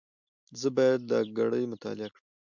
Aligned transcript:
زه 0.59 0.67
باید 0.75 1.01
دا 1.09 1.19
ګړې 1.37 1.71
مطالعه 1.73 2.09
کړم. 2.13 2.25